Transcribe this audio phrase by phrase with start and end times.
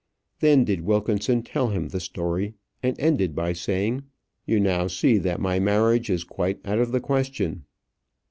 [0.39, 4.01] Then did Wilkinson tell him the story, and ended by saying
[4.47, 7.65] "You now see that my marriage is quite out of the question."